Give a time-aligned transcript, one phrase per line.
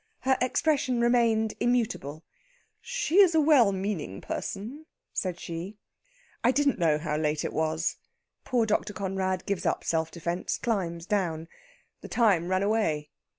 [0.21, 2.23] Her expression remained immutable.
[2.79, 5.77] "She is a well meaning person," said she.
[6.43, 7.97] "I didn't know how late it was."
[8.43, 8.93] Poor Dr.
[8.93, 11.47] Conrad gives up self defence climbs down.
[12.01, 13.11] "The time ran away."